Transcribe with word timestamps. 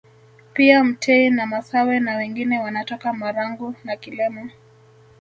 Pia 0.53 0.83
mtei 0.83 1.29
na 1.29 1.45
masawe 1.45 1.99
na 1.99 2.15
wengine 2.15 2.59
wanatoka 2.59 3.13
Marangu 3.13 3.75
na 3.83 3.95
Kilema 3.95 4.49